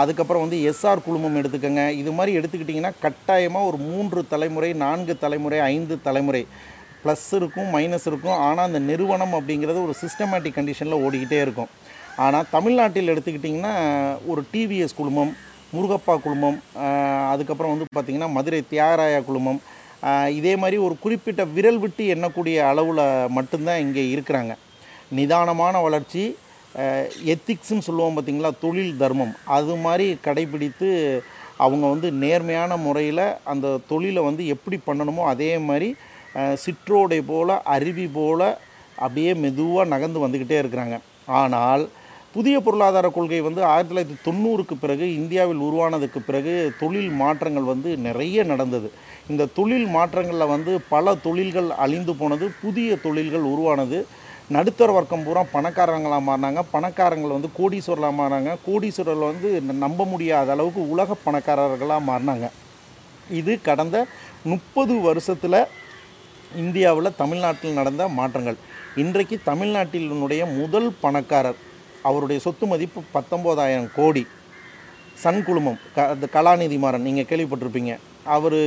அதுக்கப்புறம் 0.00 0.44
வந்து 0.44 0.58
எஸ்ஆர் 0.70 1.04
குழுமம் 1.06 1.36
எடுத்துக்கோங்க. 1.40 1.82
இது 2.02 2.10
மாதிரி 2.18 2.32
எடுத்துக்கிட்டிங்கன்னா 2.38 2.92
கட்டாயமாக 3.04 3.68
ஒரு 3.70 3.78
மூன்று 3.90 4.22
தலைமுறை 4.32 4.70
நான்கு 4.84 5.14
தலைமுறை 5.24 5.58
ஐந்து 5.74 5.96
தலைமுறை. 6.06 6.42
ப்ளஸ் 7.02 7.28
இருக்கும் 7.38 7.68
மைனஸ் 7.76 8.06
இருக்கும். 8.10 8.38
ஆனால் 8.46 8.66
அந்த 8.68 8.80
நிறுவனம் 8.90 9.36
அப்படிங்கிறது 9.38 9.84
ஒரு 9.86 9.94
சிஸ்டமேட்டிக் 10.02 10.56
கண்டிஷனில் 10.58 11.02
ஓடிக்கிட்டே 11.06 11.40
இருக்கும். 11.46 11.70
ஆனால் 12.24 12.48
தமிழ்நாட்டில் 12.56 13.12
எடுத்துக்கிட்டிங்கன்னா 13.12 13.74
ஒரு 14.32 14.42
டிவிஎஸ் 14.52 14.98
குழுமம் 15.00 15.32
முருகப்பா 15.76 16.14
குழுமம் 16.24 16.58
அதுக்கப்புறம் 17.32 17.72
வந்து 17.74 17.86
பார்த்திங்கன்னா 17.96 18.28
மதுரை 18.36 18.60
தியாகராயா 18.72 19.20
குழுமம் 19.28 19.60
இதே 20.38 20.52
மாதிரி 20.62 20.76
ஒரு 20.86 20.94
குறிப்பிட்ட 21.04 21.42
விரல் 21.56 21.80
விட்டு 21.84 22.04
எண்ணக்கூடிய 22.14 22.56
அளவில் 22.70 23.04
மட்டும்தான் 23.36 23.82
இங்கே 23.84 24.04
இருக்கிறாங்க. 24.14 24.52
நிதானமான 25.18 25.80
வளர்ச்சி 25.86 26.24
எத்திக்ஸ்ன்னு 27.34 27.86
சொல்லுவோம் 27.88 28.16
பார்த்தீங்களா? 28.16 28.50
தொழில் 28.64 29.00
தர்மம். 29.02 29.34
அது 29.56 29.74
மாதிரி 29.84 30.06
கடைபிடித்து 30.26 30.88
அவங்க 31.64 31.84
வந்து 31.92 32.08
நேர்மையான 32.22 32.72
முறையில் 32.86 33.26
அந்த 33.52 33.66
தொழிலை 33.90 34.22
வந்து 34.28 34.42
எப்படி 34.54 34.78
பண்ணணுமோ 34.88 35.22
அதே 35.34 35.50
மாதிரி 35.68 35.88
சிற்றோடை 36.64 37.20
போல் 37.30 37.54
அருவி 37.74 38.06
போல் 38.16 38.48
அப்படியே 39.04 39.30
மெதுவாக 39.44 39.90
நகர்ந்து 39.92 40.24
வந்துக்கிட்டே 40.24 40.58
இருக்கிறாங்க. 40.62 40.96
ஆனால் 41.40 41.84
புதிய 42.36 42.56
பொருளாதார 42.64 43.06
கொள்கை 43.16 43.38
வந்து 43.46 43.60
ஆயிரத்தி 43.64 43.90
தொள்ளாயிரத்தி 43.90 44.16
தொண்ணூறுக்கு 44.26 44.74
பிறகு 44.80 45.04
இந்தியாவில் 45.18 45.60
உருவானதுக்கு 45.66 46.20
பிறகு 46.26 46.54
தொழில் 46.80 47.12
மாற்றங்கள் 47.20 47.68
வந்து 47.70 47.90
நிறைய 48.06 48.42
நடந்தது. 48.50 48.88
இந்த 49.30 49.48
தொழில் 49.58 49.86
மாற்றங்களில் 49.94 50.52
வந்து 50.52 50.72
பல 50.90 51.14
தொழில்கள் 51.26 51.68
அழிந்து 51.84 52.14
போனது 52.20 52.46
புதிய 52.62 52.96
தொழில்கள் 53.04 53.46
உருவானது. 53.52 53.98
நடுத்தர 54.56 54.88
வர்க்கம் 54.96 55.24
பூரா 55.26 55.42
பணக்காரங்களாக 55.54 56.24
மாறினாங்க. 56.28 56.60
பணக்காரங்கள் 56.74 57.36
வந்து 57.36 57.50
கோடீஸ்வரலாக 57.58 58.14
மாறினாங்க. 58.20 58.52
கோடீஸ்வரர்கள் 58.66 59.30
வந்து 59.32 59.50
நம்ப 59.84 60.04
முடியாத 60.12 60.50
அளவுக்கு 60.56 60.82
உலக 60.94 61.16
பணக்காரர்களாக 61.26 62.06
மாறினாங்க. 62.10 62.48
இது 63.40 63.54
கடந்த 63.68 63.96
முப்பது 64.52 64.96
வருஷத்தில் 65.08 65.60
இந்தியாவில் 66.64 67.16
தமிழ்நாட்டில் 67.22 67.78
நடந்த 67.78 68.02
மாற்றங்கள். 68.18 68.58
இன்றைக்கு 69.04 69.38
தமிழ்நாட்டினுடைய 69.50 70.42
முதல் 70.60 70.90
பணக்காரர் 71.04 71.62
அவருடைய 72.08 72.38
சொத்து 72.46 72.66
மதிப்பு 72.72 73.00
பத்தொம்போதாயிரம் 73.16 73.90
கோடி. 73.98 74.24
சன் 75.22 75.42
குழுமம் 75.46 75.78
க 75.94 76.06
அது 76.12 76.26
கலாநிதி 76.36 76.78
மாறன் 76.84 77.06
நீங்கள் 77.08 77.28
கேள்விப்பட்டிருப்பீங்க. 77.30 77.92
அவர் 78.36 78.58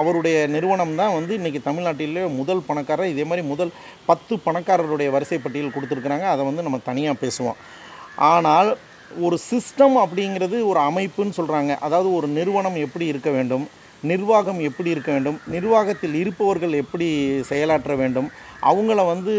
அவருடைய 0.00 0.36
நிறுவனம் 0.54 0.94
தான் 1.00 1.14
வந்து 1.16 1.32
இன்றைக்கி 1.38 1.60
தமிழ்நாட்டிலே 1.66 2.22
முதல் 2.38 2.62
பணக்காரர். 2.68 3.12
இதே 3.14 3.24
மாதிரி 3.30 3.42
முதல் 3.52 3.72
பத்து 4.08 4.34
பணக்காரருடைய 4.46 5.08
வரிசை 5.16 5.38
பட்டியல் 5.44 5.74
கொடுத்துருக்குறாங்க. 5.74 6.26
அதை 6.34 6.42
வந்து 6.48 6.64
நம்ம 6.66 6.80
தனியாக 6.88 7.22
பேசுவோம். 7.24 7.60
ஆனால் 8.32 8.70
ஒரு 9.26 9.36
சிஸ்டம் 9.50 9.96
அப்படிங்கிறது 10.04 10.56
ஒரு 10.70 10.80
அமைப்புன்னு 10.88 11.38
சொல்கிறாங்க 11.38 11.72
அதாவது 11.86 12.08
ஒரு 12.18 12.28
நிறுவனம் 12.38 12.78
எப்படி 12.86 13.06
இருக்க 13.12 13.30
வேண்டும் 13.36 13.64
நிர்வாகம் 14.10 14.60
எப்படி 14.68 14.88
இருக்க 14.94 15.10
வேண்டும் 15.14 15.36
நிர்வாகத்தில் 15.54 16.16
இருப்பவர்கள் 16.20 16.72
எப்படி 16.82 17.08
செயலாற்ற 17.50 17.92
வேண்டும் 18.00 18.28
அவங்கள 18.62 19.04
வந்து 19.06 19.32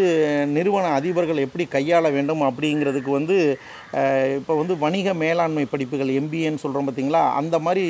நிறுவன 0.47 0.91
அதிபர்கள் 0.99 1.37
எப்படி 1.37 1.65
கையாள 1.65 2.11
வேண்டும் 2.11 2.41
அப்படிங்கிறதுக்கு 2.41 3.09
வந்து 3.09 3.57
இப்போ 4.37 4.53
வந்து 4.55 4.77
வணிக 4.77 5.13
மேலாண்மை 5.13 5.65
படிப்புகள் 5.65 6.07
எம்பிஏன்னு 6.07 6.55
சொல்கிறோம் 6.55 6.87
பார்த்தீங்களா 6.87 7.21
அந்த 7.33 7.59
மாதிரி 7.59 7.85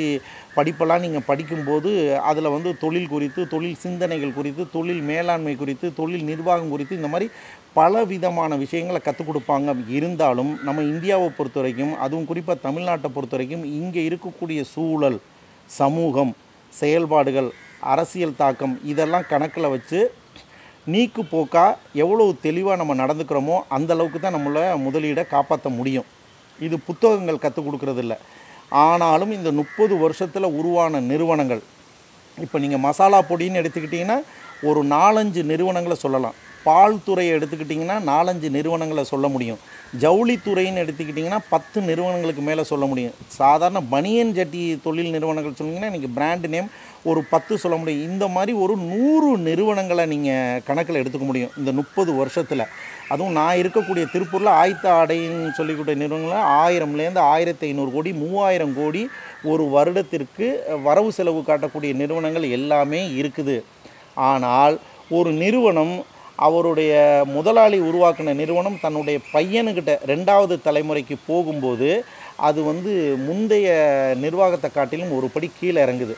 படிப்பெல்லாம் 0.56 1.00
நீங்கள் 1.00 1.26
படிக்கும்போது 1.26 1.90
அதில் 2.30 2.48
வந்து 2.48 2.78
தொழில் 2.78 3.08
குறித்து 3.08 3.48
தொழில் 3.48 3.76
சிந்தனைகள் 3.76 4.32
குறித்து 4.32 4.70
தொழில் 4.70 5.02
மேலாண்மை 5.02 5.56
குறித்து 5.56 5.94
தொழில் 5.94 6.24
நிர்வாகம் 6.24 6.70
குறித்து 6.70 6.96
இந்த 6.96 7.08
மாதிரி 7.08 7.28
பல 7.72 8.04
விதமான 8.04 8.56
விஷயங்களை 8.56 9.00
கற்றுக் 9.00 9.28
கொடுப்பாங்க. 9.28 9.88
இருந்தாலும் 9.88 10.58
நம்ம 10.62 10.82
இந்தியாவை 10.82 11.28
பொறுத்த 11.28 11.58
வரைக்கும் 11.60 11.94
அதுவும் 11.98 12.26
குறிப்பாக 12.26 12.58
தமிழ்நாட்டை 12.68 13.08
பொறுத்த 13.14 13.36
வரைக்கும் 13.36 13.64
இங்கே 13.64 14.02
இருக்கக்கூடிய 14.08 14.60
சூழல் 14.74 15.18
சமூகம் 15.70 16.34
செயல்பாடுகள் 16.72 17.50
அரசியல் 17.92 18.36
தாக்கம் 18.36 18.74
இதெல்லாம் 18.84 19.26
கணக்கில் 19.28 19.72
வச்சு 19.74 19.98
நீக்கு 20.92 21.22
போக்காக 21.34 21.76
எவ்வளோ 22.02 22.24
தெளிவாக 22.46 22.78
நம்ம 22.80 22.94
நடந்துக்கிறோமோ 23.02 23.56
அந்தளவுக்கு 23.76 24.18
தான் 24.20 24.36
நம்மளை 24.36 24.64
முதலீடை 24.86 25.22
காப்பாற்ற 25.34 25.68
முடியும். 25.78 26.08
இது 26.66 26.76
புத்தகங்கள் 26.88 27.42
கற்றுக் 27.44 27.66
கொடுக்குறதில்ல. 27.66 28.16
ஆனாலும் 28.86 29.32
இந்த 29.38 29.50
முப்பது 29.60 29.94
வருஷத்தில் 30.04 30.54
உருவான 30.58 31.00
நிறுவனங்கள் 31.10 31.62
இப்போ 32.44 32.56
நீங்கள் 32.62 32.84
மசாலா 32.86 33.18
பொடின்னு 33.30 33.60
எடுத்துக்கிட்டிங்கன்னா 33.62 34.18
ஒரு 34.68 34.80
நாலஞ்சு 34.96 35.40
நிறுவனங்களை 35.52 35.96
சொல்லலாம். 36.04 36.36
பால் 36.66 37.02
துறையை 37.06 37.32
எடுத்துக்கிட்டிங்கன்னா 37.38 37.96
நாலஞ்சு 38.10 38.48
நிறுவனங்களை 38.56 39.02
சொல்ல 39.10 39.26
முடியும். 39.34 39.58
ஜவுளித்துறைன்னு 40.02 40.82
எடுத்துக்கிட்டிங்கன்னா 40.84 41.40
பத்து 41.54 41.78
நிறுவனங்களுக்கு 41.88 42.42
மேலே 42.48 42.62
சொல்ல 42.70 42.84
முடியும். 42.92 43.16
சாதாரண 43.40 43.80
பனியன் 43.94 44.32
ஜட்டி 44.38 44.62
தொழில் 44.86 45.14
நிறுவனங்கள் 45.16 45.58
சொன்னீங்கன்னா 45.58 45.90
இன்றைக்கி 45.90 46.10
பிராண்ட் 46.18 46.46
நேம் 46.54 46.70
ஒரு 47.10 47.20
பத்து 47.32 47.54
சொல்ல 47.62 47.76
முடியும். 47.80 48.04
இந்த 48.10 48.24
மாதிரி 48.34 48.52
ஒரு 48.64 48.74
நூறு 48.90 49.30
நிறுவனங்களை 49.48 50.04
நீங்கள் 50.12 50.62
கணக்கில் 50.68 51.00
எடுத்துக்க 51.00 51.26
முடியும். 51.30 51.54
இந்த 51.60 51.70
முப்பது 51.80 52.10
வருஷத்தில். 52.20 52.64
அதுவும் 53.12 53.36
நான் 53.38 53.60
இருக்கக்கூடிய 53.62 54.04
திருப்பூரில் 54.12 54.50
ஆயத்த 54.60 54.86
ஆடைன்னு 55.00 55.50
சொல்லிக்கூடிய 55.58 55.96
நிறுவனங்கள் 56.02 56.48
ஆயிரம்லேருந்து 56.62 57.22
ஆயிரத்தி 57.34 57.64
ஐநூறு 57.70 57.90
கோடி 57.96 58.12
மூவாயிரம் 58.22 58.74
கோடி 58.80 59.02
ஒரு 59.52 59.64
வருடத்திற்கு 59.74 60.48
வரவு 60.88 61.10
செலவு 61.18 61.40
காட்டக்கூடிய 61.50 61.92
நிறுவனங்கள் 62.02 62.46
எல்லாமே 62.58 63.02
இருக்குது. 63.20 63.56
ஆனால் 64.30 64.76
ஒரு 65.18 65.32
நிறுவனம் 65.44 65.94
அவருடைய 66.46 66.92
முதலாளி 67.34 67.78
உருவாக்கின 67.88 68.34
நிறுவனம் 68.42 68.78
தன்னுடைய 68.84 69.18
பையனுக்கிட்ட 69.34 69.92
ரெண்டாவது 70.12 70.54
தலைமுறைக்கு 70.66 71.16
போகும்போது 71.26 71.90
அது 72.46 72.60
வந்து 72.70 72.92
முந்தைய 73.26 73.68
நிர்வாகத்தை 74.24 74.70
காட்டிலும் 74.70 75.12
ஒரு 75.18 75.28
படி 75.34 75.50
கீழே 75.58 75.78
இறங்குது. 75.84 76.16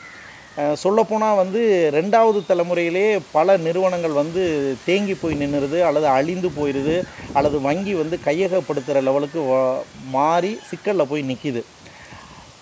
சொல்லப்போனால் 0.75 1.37
வந்து 1.37 1.91
ரெண்டாவது 1.91 2.47
தலைமுறையிலே 2.49 3.21
பல 3.33 3.57
நிறுவனங்கள் 3.57 4.13
வந்து 4.13 4.43
தேங்கி 4.85 5.15
போய் 5.15 5.35
நின்றுது 5.35 5.83
அல்லது 5.83 6.07
அழிந்து 6.07 6.49
போயிடுது 6.49 7.03
அல்லது 7.33 7.61
வங்கி 7.61 7.95
வந்து 7.95 8.19
கையகப்படுத்துகிற 8.25 9.03
லெவலுக்கு 9.03 9.41
மாறி 10.11 10.59
சிக்கலில் 10.71 11.09
போய் 11.09 11.23
நிற்கிது 11.23 11.63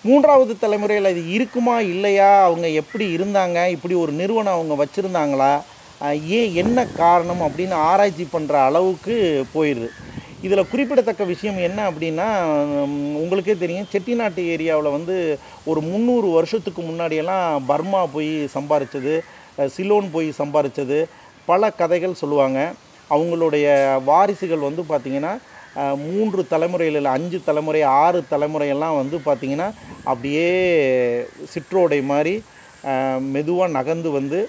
மூன்றாவது 0.03 0.57
தலைமுறையில் 0.57 1.09
இது 1.09 1.31
இருக்குமா 1.31 1.79
இல்லையா? 1.81 2.43
அவங்க 2.43 2.67
எப்படி 2.67 3.17
இருந்தாங்க? 3.17 3.65
இப்படி 3.65 3.93
ஒரு 3.93 4.11
நிறுவனம் 4.11 4.53
அவங்க 4.53 4.85
வச்சுருந்தாங்களா? 4.85 5.53
ஏன் 6.39 6.53
என்ன 6.55 6.85
காரணம் 6.85 7.41
அப்படின்னு 7.41 7.73
ஆராய்ச்சி 7.73 8.27
பண்ணுற 8.33 8.53
அளவுக்கு 8.65 9.45
போயிடுது 9.53 9.89
இதில் 10.45 10.69
குறிப்பிடத்தக்க 10.71 11.23
விஷயம் 11.33 11.59
என்ன 11.67 11.79
அப்படின்னா 11.89 12.27
உங்களுக்கே 13.21 13.55
தெரியும் 13.63 13.89
செட்டிநாட்டு 13.93 14.41
ஏரியாவில் 14.53 14.95
வந்து 14.97 15.15
ஒரு 15.71 15.79
முந்நூறு 15.89 16.27
வருஷத்துக்கு 16.37 16.81
முன்னாடியெல்லாம் 16.89 17.65
பர்மா 17.69 18.01
போய் 18.15 18.33
சம்பாரித்தது 18.55 19.13
சிலோன் 19.75 20.07
போய் 20.15 20.29
சம்பாரித்தது 20.39 20.97
பல 21.49 21.69
கதைகள் 21.81 22.19
சொல்லுவாங்க. 22.21 22.59
அவங்களுடைய 23.15 23.65
வாரிசுகள் 24.09 24.67
வந்து 24.67 24.83
பார்த்திங்கன்னா 24.91 25.33
மூன்று 26.03 26.41
தலைமுறையில் 26.51 26.97
இல்லை 26.99 27.11
அஞ்சு 27.17 27.37
தலைமுறை 27.47 27.81
ஆறு 28.03 28.19
தலைமுறையெல்லாம் 28.33 28.99
வந்து 28.99 29.17
பார்த்திங்கன்னா 29.25 29.67
அப்படியே 30.11 30.47
சிற்றோடை 31.53 31.99
மாதிரி 32.11 32.33
மெதுவாக 33.33 33.75
நகர்ந்து 33.77 34.09
வந்து 34.19 34.39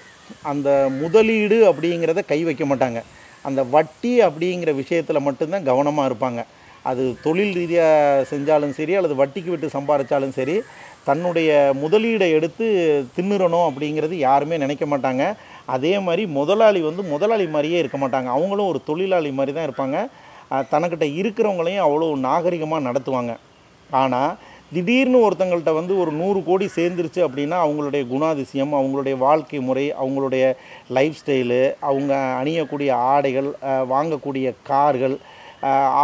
அந்த 0.51 0.69
முதலீடு 1.01 1.57
அப்படிங்கிறத 1.69 2.23
கை 2.31 2.39
வைக்க 2.47 2.65
மாட்டாங்க. 2.71 2.99
அந்த 3.47 3.61
வட்டி 3.75 4.13
அப்படிங்கிற 4.27 4.71
விஷயத்தில் 4.81 5.25
மட்டும்தான் 5.27 5.67
கவனமாக 5.69 6.09
இருப்பாங்க. 6.09 6.41
அது 6.89 7.03
தொழில் 7.25 7.55
ரீதியாக 7.59 8.25
செஞ்சாலும் 8.31 8.75
சரி 8.79 8.93
அல்லது 8.97 9.15
வட்டிக்கு 9.21 9.49
விட்டு 9.53 9.75
சம்பாதிச்சாலும் 9.77 10.35
சரி 10.39 10.55
தன்னுடைய 11.07 11.49
முதலீடை 11.81 12.27
எடுத்து 12.37 12.65
தின்னுறணும் 13.17 13.67
அப்படிங்கிறது 13.69 14.15
யாருமே 14.27 14.55
நினைக்க 14.63 14.85
மாட்டாங்க. 14.93 15.23
அதே 15.75 15.93
மாதிரி 16.05 16.23
முதலாளி 16.39 16.81
வந்து 16.87 17.03
முதலாளி 17.13 17.45
மாதிரியே 17.55 17.77
இருக்க 17.83 17.97
மாட்டாங்க. 18.03 18.29
அவங்களும் 18.37 18.69
ஒரு 18.71 18.79
தொழிலாளி 18.89 19.31
மாதிரி 19.39 19.53
தான் 19.57 19.67
இருப்பாங்க 19.69 19.97
தனக்கிட்ட 20.73 21.05
இருக்கிறவங்களையும் 21.19 21.85
அவ்வளோ 21.85 22.07
நாகரிகமாக 22.27 22.85
நடத்துவாங்க. 22.89 23.33
ஆனால் 24.01 24.31
திடீர்னு 24.75 25.17
ஒருத்தங்கள்ட்ட 25.25 25.71
வந்து 25.77 25.93
ஒரு 26.01 26.11
நூறு 26.21 26.39
கோடி 26.47 26.65
சேர்ந்துருச்சு 26.77 27.19
அப்படின்னா 27.25 27.57
அவங்களுடைய 27.65 28.03
குணாதிசயம் 28.13 28.73
அவங்களுடைய 28.77 29.15
வாழ்க்கை 29.25 29.59
முறை 29.67 29.85
அவங்களுடைய 30.01 30.43
லைஃப் 30.97 31.19
ஸ்டைலு 31.19 31.61
அவங்க 31.89 32.13
அணியக்கூடிய 32.41 32.89
ஆடைகள் 33.13 33.47
வாங்கக்கூடிய 33.93 34.47
கார்கள் 34.71 35.15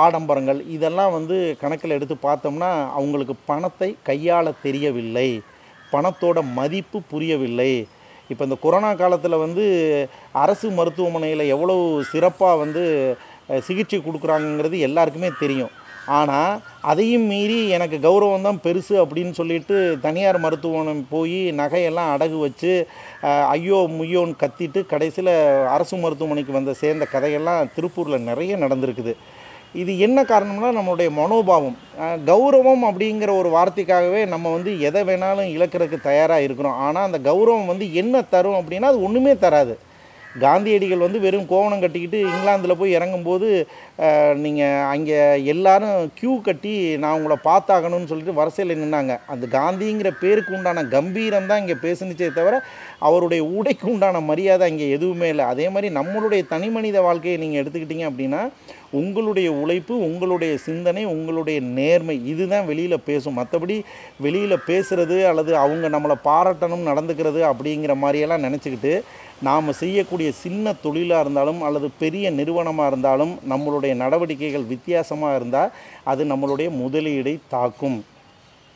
ஆடம்பரங்கள் 0.03 0.59
இதெல்லாம் 0.75 1.11
வந்து 1.17 1.35
கணக்கில் 1.63 1.95
எடுத்து 1.97 2.15
பார்த்தோம்னா 2.27 2.71
அவங்களுக்கு 2.99 3.35
பணத்தை 3.49 3.89
கையாள 4.09 4.53
தெரியவில்லை. 4.65 5.29
பணத்தோட 5.93 6.37
மதிப்பு 6.59 6.99
புரியவில்லை. 7.11 7.73
இப்போ 8.31 8.43
இந்த 8.47 8.57
கொரோனா 8.65 8.89
காலத்தில் 9.03 9.43
வந்து 9.45 9.63
அரசு 10.43 10.67
மருத்துவமனையில் 10.79 11.51
எவ்வளோ 11.55 11.75
சிறப்பாக 12.11 12.61
வந்து 12.63 12.83
சிகிச்சை 13.67 13.99
கொடுக்குறாங்கங்கிறது 14.01 14.77
எல்லாருக்குமே 14.87 15.29
தெரியும். 15.43 15.73
ஆனால் 16.19 16.53
அதையும் 16.91 17.27
மீறி 17.31 17.59
எனக்கு 17.75 17.97
கௌரவம் 18.05 18.47
தான் 18.47 18.63
பெருசு 18.63 18.95
அப்படின்னு 19.03 19.33
சொல்லிட்டு 19.39 19.75
தனியார் 20.05 20.39
மருத்துவமனை 20.45 20.93
போய் 21.13 21.39
நகையெல்லாம் 21.59 22.11
அடகு 22.15 22.37
வச்சு 22.45 22.73
ஐயோ 23.53 23.79
முய்யோன்னு 23.97 24.41
கத்திட்டு 24.41 24.81
கடைசியில் 24.85 25.33
அரசு 25.75 25.97
மருத்துவமனைக்கு 26.03 26.57
வந்த 26.57 26.73
சேர்ந்த 26.81 27.07
கதையெல்லாம் 27.13 27.71
திருப்பூரில் 27.75 28.27
நிறைய 28.29 28.57
நடந்திருக்குது. 28.63 29.13
இது 29.81 29.91
என்ன 30.05 30.19
காரணம்னா 30.31 30.69
நம்மளுடைய 30.77 31.09
மனோபாவம். 31.19 31.77
கௌரவம் 32.29 32.83
அப்படிங்கிற 32.89 33.31
ஒரு 33.41 33.49
வார்த்தைக்காகவே 33.55 34.21
நம்ம 34.33 34.51
வந்து 34.55 34.71
எதை 34.87 35.01
வேணாலும் 35.09 35.53
இழக்கிறதுக்கு 35.55 36.07
தயாராக 36.09 36.45
இருக்கிறோம். 36.47 36.77
ஆனால் 36.87 37.07
அந்த 37.09 37.19
கௌரவம் 37.29 37.71
வந்து 37.71 37.87
என்ன 38.01 38.21
தரும் 38.35 38.59
அப்படின்னா 38.59 38.91
அது 38.91 39.05
ஒன்றுமே 39.07 39.33
தராது. 39.45 39.75
காந்தியடிகள் 40.41 41.03
வந்து 41.05 41.19
வெறும் 41.25 41.47
கோவணம் 41.51 41.81
கட்டிக்கிட்டு 41.83 42.19
இங்கிலாந்தில் 42.27 42.79
போய் 42.79 42.95
இறங்கும்போது 42.97 43.47
நீங்கள் 44.43 44.83
அங்கே 44.93 45.17
எல்லாரும் 45.53 45.97
க்யூ 46.19 46.33
கட்டி 46.47 46.73
நான் 47.03 47.17
உங்களை 47.17 47.37
பார்த்தாகணும்னு 47.49 48.09
சொல்லிட்டு 48.11 48.39
வரிசையில் 48.39 48.81
நின்னாங்க. 48.83 49.15
அந்த 49.33 49.45
காந்திங்கிற 49.57 50.11
பேருக்கு 50.23 50.55
உண்டான 50.57 50.85
கம்பீரம் 50.95 51.49
தான் 51.51 51.61
இங்கே 51.63 51.77
பேசுனுச்சே 51.85 52.29
தவிர 52.39 52.61
அவருடைய 53.07 53.43
உடைக்கு 53.57 53.87
உண்டான 53.93 54.21
மரியாதை 54.31 54.67
இங்கே 54.73 54.87
எதுவுமே 54.97 55.29
இல்லை. 55.33 55.47
அதே 55.53 55.67
மாதிரி 55.75 55.89
நம்மளுடைய 55.99 56.43
தனி 56.53 56.69
மனித 56.77 57.01
வாழ்க்கையை 57.07 57.37
நீங்கள் 57.43 57.63
எடுத்துக்கிட்டீங்க 57.63 58.07
அப்படின்னா 58.11 58.41
உங்களுடைய 59.01 59.49
உழைப்பு 59.61 59.93
உங்களுடைய 60.07 60.53
சிந்தனை 60.67 61.03
உங்களுடைய 61.15 61.59
நேர்மை 61.77 62.15
இதுதான் 62.31 62.67
வெளியில் 62.69 63.05
பேசும். 63.09 63.37
மற்றபடி 63.39 63.77
வெளியில் 64.25 64.65
பேசுகிறது 64.69 65.17
அல்லது 65.31 65.51
அவங்க 65.63 65.89
நம்மளை 65.95 66.17
பாராட்டணும் 66.29 66.87
நடந்துக்கிறது 66.89 67.41
அப்படிங்கிற 67.49 67.95
மாதிரியெல்லாம் 68.03 68.45
நினச்சிக்கிட்டு 68.47 68.93
நாம் 69.47 69.77
செய்யக்கூடிய 69.81 70.29
சின்ன 70.43 70.73
தொழிலாக 70.85 71.23
இருந்தாலும் 71.23 71.61
அல்லது 71.67 71.87
பெரிய 72.03 72.25
நிறுவனமாக 72.39 72.89
இருந்தாலும் 72.91 73.33
நம்மளுடைய 73.51 73.93
நடவடிக்கைகள் 74.03 74.71
வித்தியாசமாக 74.73 75.37
இருந்தால் 75.39 75.73
அது 76.11 76.23
நம்மளுடைய 76.31 76.69
முதலீடை 76.81 77.35
தாக்கும். 77.55 77.97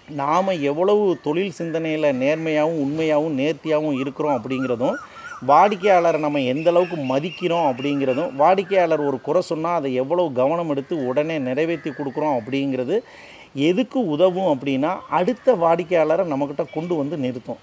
நாம் 0.07 0.49
எவ்வளவு 0.71 1.05
தொழில் 1.23 1.55
சிந்தனையில் 1.59 2.09
நேர்மையாகவும் 2.23 2.81
உண்மையாகவும் 2.83 3.37
நேர்த்தியாகவும் 3.41 3.99
இருக்கிறோம் 4.01 4.37
அப்படிங்கிறதும் 4.37 4.97
வாடிக்கையாளரை 5.45 6.19
நம்ம 6.19 6.39
எந்த 6.41 6.67
அளவுக்கு 6.69 6.97
மதிக்கிறோம் 7.09 7.67
அப்படிங்கிறதும் 7.71 8.31
வாடிக்கையாளர் 8.35 9.03
ஒரு 9.09 9.17
குறை 9.21 9.41
சொன்னால் 9.41 9.75
அதை 9.79 9.89
எவ்வளோ 9.93 10.23
கவனம் 10.39 10.69
எடுத்து 10.69 10.95
உடனே 11.09 11.37
நிறைவேற்றி 11.39 11.91
கொடுக்குறோம் 11.91 12.37
அப்படிங்கிறது 12.39 12.95
எதுக்கு 13.69 13.99
உதவும் 14.05 14.49
அப்படின்னா 14.53 14.91
அடுத்த 15.09 15.55
வாடிக்கையாளரை 15.55 16.25
நம்மக்கிட்ட 16.27 16.65
கொண்டு 16.73 16.95
வந்து 16.95 17.17
நிறுத்தும். 17.17 17.61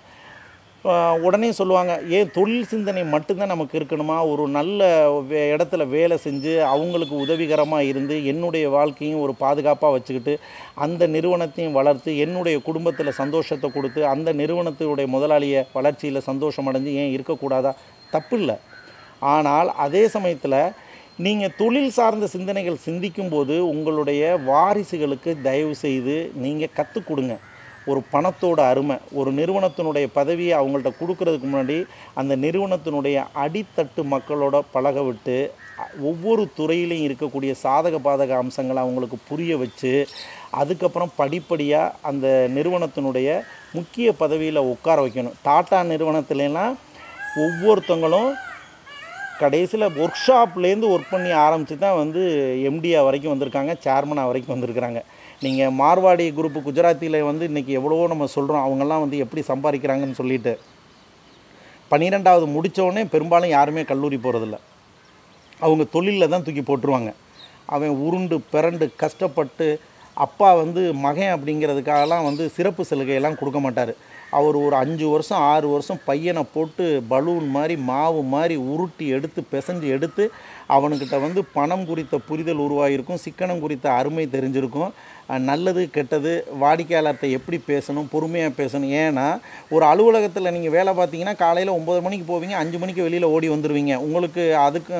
உடனே 1.23 1.53
சொல்லுவாங்க 1.53 2.03
ஏன் 2.09 2.31
தொழில் 2.31 2.65
சிந்தனை 2.65 3.05
மட்டும்தான் 3.05 3.47
நமக்கு 3.47 3.79
இருக்கணுமா? 3.79 4.31
ஒரு 4.31 4.49
நல்ல 4.49 5.11
வே- 5.21 5.57
இடத்துல 5.57 5.87
வேலை 5.87 6.19
செஞ்சு 6.25 6.61
அவங்களுக்கு 6.61 7.17
உதவிகரமாக 7.17 7.85
இருந்து 7.85 8.27
என்னுடைய 8.27 8.69
வாழ்க்கையும் 8.69 9.21
ஒரு 9.21 9.35
பாதுகாப்பாக 9.35 9.93
வச்சுக்கிட்டு 9.93 10.45
அந்த 10.75 11.07
நிறுவனத்தையும் 11.07 11.73
வளர்த்து 11.73 12.19
என்னுடைய 12.19 12.59
குடும்பத்தில் 12.59 13.11
சந்தோஷத்தை 13.11 13.71
கொடுத்து 13.71 14.07
அந்த 14.07 14.33
நிறுவனத்தினுடைய 14.33 15.07
முதலாளியை 15.07 15.67
வளர்ச்சியில் 15.73 16.21
சந்தோஷம் 16.21 16.73
அடைஞ்சு 16.73 16.93
ஏன் 16.93 17.21
இருக்கக்கூடாதா? 17.21 17.73
தப்பு 18.11 18.39
இல்லை. 18.39 18.55
ஆனால் 19.19 19.75
அதே 19.75 20.09
சமயத்தில் 20.09 20.71
நீங்கள் 21.17 21.55
தொழில் 21.59 21.91
சார்ந்த 21.91 22.27
சிந்தனைகள் 22.27 22.77
சிந்திக்கும்போது 22.87 23.59
உங்களுடைய 23.59 24.39
வாரிசுகளுக்கு 24.47 25.43
தயவு 25.43 25.75
செய்து 25.75 26.31
நீங்கள் 26.35 26.75
கற்றுக் 26.75 27.07
கொடுங்க. 27.07 27.39
ஒரு 27.91 28.01
பணத்தோட 28.13 28.61
அருமை 28.73 28.97
ஒரு 29.13 29.31
நிறுவனத்தினுடைய 29.39 30.07
பதவியை 30.19 30.55
அவங்கள்ட்ட 30.59 30.91
கொடுக்கறதுக்கு 31.01 31.49
முன்னாடி 31.49 31.79
அந்த 32.21 32.33
நிறுவனத்தினுடைய 32.45 33.17
அடித்தட்டு 33.45 34.03
மக்களோட 34.15 34.59
பழக 34.75 35.03
விட்டு 35.03 35.37
ஒவ்வொரு 36.11 36.43
துறையிலையும் 36.59 37.07
இருக்கக்கூடிய 37.09 37.53
சாதக 37.65 37.97
பாதக 38.07 38.33
அம்சங்களை 38.43 38.81
அவங்களுக்கு 38.83 39.19
புரிய 39.31 39.53
வச்சு 39.57 39.93
அதுக்கப்புறம் 40.61 41.15
படிப்படியாக 41.17 41.95
அந்த 42.11 42.27
நிறுவனத்தினுடைய 42.57 43.29
முக்கிய 43.73 44.09
பதவியில் 44.23 44.69
உட்கார 44.73 44.99
வைக்கணும். 45.05 45.39
டாட்டா 45.47 45.79
நிறுவனத்துலலாம் 45.93 46.75
ஒவ்வொருத்தங்களும் 47.45 48.31
கடைசியில் 49.41 49.95
ஒர்க் 50.03 50.21
ஷாப்லேருந்து 50.27 50.91
ஒர்க் 50.95 51.13
பண்ணி 51.13 51.31
ஆரம்பித்து 51.47 51.77
தான் 51.79 52.01
வந்து 52.03 52.23
எம்டிஆ 52.71 53.01
வரைக்கும் 53.07 53.33
வந்திருக்காங்க 53.33 53.73
சேர்மனாக 53.87 54.29
வரைக்கும் 54.31 54.55
வந்திருக்கிறாங்க. 54.55 55.01
நீங்கள் 55.45 55.75
மார்வாடி 55.81 56.25
குரூப் 56.37 56.59
குஜராத்தியில் 56.67 57.27
வந்து 57.29 57.45
இன்றைக்கி 57.51 57.73
எவ்வளவோ 57.79 58.05
நம்ம 58.13 58.29
சொல்கிறோம் 58.35 58.65
அவங்கெல்லாம் 58.67 59.03
வந்து 59.05 59.17
எப்படி 59.25 59.43
சம்பாதிக்கிறாங்கன்னு 59.49 60.21
சொல்லிட்டு. 60.21 60.53
பன்னிரெண்டாவது 61.91 62.47
முடித்தோடனே 62.55 63.03
பெரும்பாலும் 63.15 63.55
யாருமே 63.57 63.83
கல்லூரி 63.91 64.19
போகிறதில்ல 64.27 64.59
அவங்க 65.65 65.85
தொழிலில் 65.95 66.33
தான் 66.33 66.45
தூக்கி 66.47 66.63
போட்டுருவாங்க. 66.69 67.11
அவன் 67.75 68.01
உருண்டு 68.07 68.37
பிறண்டு 68.55 68.87
கஷ்டப்பட்டு 69.03 69.67
அப்பா 70.25 70.49
வந்து 70.63 70.83
மகன் 71.05 71.33
அப்படிங்கிறதுக்காகலாம் 71.35 72.27
வந்து 72.29 72.45
சிறப்பு 72.57 72.83
சலுகையெல்லாம் 72.89 73.39
கொடுக்க 73.39 73.61
மாட்டார். 73.65 73.93
அவர் 74.39 74.57
ஒரு 74.65 74.75
அஞ்சு 74.83 75.07
வருஷம் 75.13 75.43
ஆறு 75.53 75.67
வருஷம் 75.73 76.01
பையனை 76.09 76.43
போட்டு 76.55 76.85
பலூன் 77.13 77.49
மாதிரி 77.57 77.75
மாவு 77.91 78.21
மாதிரி 78.35 78.57
உருட்டி 78.73 79.07
எடுத்து 79.17 79.41
பிசைஞ்சு 79.53 79.89
எடுத்து 79.97 80.25
அவனுக்கிட்ட 80.77 81.17
வந்து 81.25 81.41
பணம் 81.57 81.85
குறித்த 81.91 82.21
புரிதல் 82.29 82.63
உருவாகியிருக்கும் 82.67 83.23
சிக்கனம் 83.25 83.63
குறித்த 83.65 83.87
அருமை 83.99 84.27
தெரிஞ்சிருக்கும். 84.37 84.93
நல்லது 85.49 85.83
கெட்டது 85.97 86.33
வாடிக்கையாளர்கிட்ட 86.63 87.27
எப்படி 87.37 87.59
பேசணும் 87.71 88.09
பொறுமையாக 88.15 88.53
பேசணும்? 88.59 88.93
ஏன்னா 89.05 89.27
ஒரு 89.75 89.85
அலுவலகத்தில் 89.91 90.53
நீங்கள் 90.57 90.75
வேலை 90.77 90.93
பார்த்தீங்கன்னா 90.99 91.35
காலையில் 91.43 91.77
ஒம்பது 91.79 92.01
மணிக்கு 92.07 92.27
போவீங்க 92.33 92.57
அஞ்சு 92.63 92.79
மணிக்கு 92.83 93.07
வெளியில் 93.07 93.33
ஓடி 93.35 93.49
வந்துடுவீங்க 93.53 93.95
உங்களுக்கு 94.07 94.45
அதுக்கு 94.67 94.97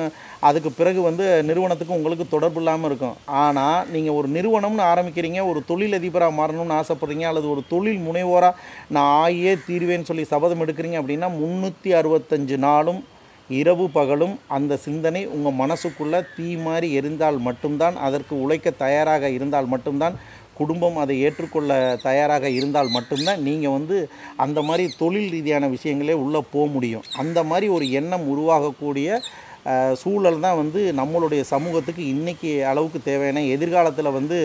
அதுக்கு 0.49 0.69
பிறகு 0.79 0.99
வந்து 1.07 1.25
நிறுவனத்துக்கு 1.49 1.97
உங்களுக்கு 1.97 2.25
தொடர்பு 2.33 2.59
இல்லாமல் 2.61 2.89
இருக்கும். 2.89 3.15
ஆனால் 3.43 3.85
நீங்கள் 3.93 4.17
ஒரு 4.19 4.27
நிறுவனம்னு 4.37 4.83
ஆரம்பிக்கிறீங்க 4.91 5.41
ஒரு 5.51 5.61
தொழிலதிபராக 5.69 6.37
மாறணும்னு 6.39 6.77
ஆசைப்பட்றீங்க 6.81 7.27
அல்லது 7.31 7.49
ஒரு 7.53 7.63
தொழில் 7.73 8.05
முனைவோராக 8.07 8.59
நான் 8.97 9.13
ஆயே 9.23 9.53
தீர்வேன்னு 9.67 10.09
சொல்லி 10.11 10.25
சபதம் 10.33 10.63
எடுக்கிறீங்க 10.65 10.99
அப்படின்னா 11.01 11.29
முந்நூற்றி 11.41 11.91
அறுபத்தஞ்சு 11.99 12.57
நாளும் 12.69 13.01
இரவு 13.49 13.89
பகலும் 13.89 14.39
அந்த 14.47 14.77
சிந்தனை 14.77 15.25
உங்கள் 15.25 15.59
மனசுக்குள்ளே 15.59 16.25
தீ 16.35 16.55
மாதிரி 16.57 16.87
எரிந்தால் 16.99 17.37
மட்டும்தான் 17.37 17.95
அதற்கு 17.95 18.41
உழைக்க 18.41 18.71
தயாராக 18.71 19.29
இருந்தால் 19.29 19.65
மட்டும்தான் 19.65 20.15
குடும்பம் 20.53 20.97
அதை 20.97 21.21
ஏற்றுக்கொள்ள 21.21 21.97
தயாராக 22.01 22.49
இருந்தால் 22.49 22.89
மட்டும்தான் 22.89 23.41
நீங்கள் 23.41 23.71
வந்து 23.71 24.09
அந்த 24.35 24.61
மாதிரி 24.61 24.93
தொழில் 24.97 25.29
ரீதியான 25.29 25.67
விஷயங்களே 25.67 26.11
உள்ளே 26.11 26.41
போக 26.51 26.65
முடியும். 26.65 27.03
அந்த 27.17 27.43
மாதிரி 27.43 27.67
ஒரு 27.69 27.91
எண்ணம் 27.91 28.27
உருவாகக்கூடிய 28.27 29.21
சூழல் 30.01 30.43
தான் 30.45 30.57
வந்து 30.59 30.81
நம்மளுடைய 30.99 31.41
சமூகத்துக்கு 31.51 32.03
இன்றைக்கி 32.13 32.49
அளவுக்கு 32.71 32.99
தேவையான 33.07 33.43
எதிர்காலத்தில் 33.55 34.15
வந்து 34.17 34.37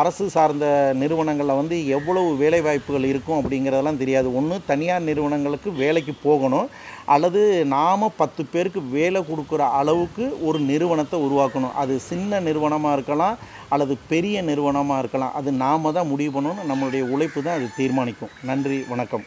அரசு 0.00 0.24
சார்ந்த 0.34 0.66
நிறுவனங்களில் 1.02 1.60
வந்து 1.60 1.76
எவ்வளவு 1.96 2.30
வேலைவாய்ப்புகள் 2.42 3.08
இருக்கும் 3.12 3.38
அப்படிங்கிறதெல்லாம் 3.40 4.00
தெரியாது. 4.02 4.28
ஒன்று 4.40 4.58
தனியார் 4.70 5.08
நிறுவனங்களுக்கு 5.10 5.72
வேலைக்கு 5.82 6.14
போகணும். 6.26 6.68
அல்லது 7.14 7.42
நாம் 7.76 8.14
பத்து 8.20 8.42
பேருக்கு 8.52 8.80
வேலை 8.98 9.22
கொடுக்குற 9.30 9.62
அளவுக்கு 9.80 10.26
ஒரு 10.48 10.60
நிறுவனத்தை 10.70 11.18
உருவாக்கணும். 11.26 11.76
அது 11.82 11.96
சின்ன 12.10 12.40
நிறுவனமாக 12.48 12.96
இருக்கலாம் 12.98 13.38
அல்லது 13.74 13.96
பெரிய 14.12 14.36
நிறுவனமாக 14.50 15.02
இருக்கலாம். 15.02 15.36
அது 15.40 15.50
நாம் 15.66 15.94
தான் 15.98 16.10
முடிவு 16.14 16.32
பண்ணணும் 16.36 16.70
நம்மளுடைய 16.72 17.04
உழைப்பு 17.16 17.40
தான் 17.42 17.58
அது 17.58 17.68
தீர்மானிக்கும். 17.80 18.34
நன்றி 18.50 18.78
வணக்கம். 18.94 19.26